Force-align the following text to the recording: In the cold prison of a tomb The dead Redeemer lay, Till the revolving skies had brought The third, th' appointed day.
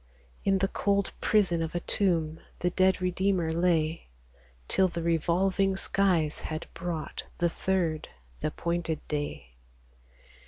In 0.43 0.57
the 0.57 0.67
cold 0.67 1.11
prison 1.21 1.61
of 1.61 1.75
a 1.75 1.79
tomb 1.79 2.39
The 2.61 2.71
dead 2.71 3.03
Redeemer 3.03 3.53
lay, 3.53 4.07
Till 4.67 4.87
the 4.87 5.03
revolving 5.03 5.77
skies 5.77 6.39
had 6.39 6.65
brought 6.73 7.25
The 7.37 7.49
third, 7.49 8.07
th' 8.41 8.45
appointed 8.45 9.07
day. 9.07 9.57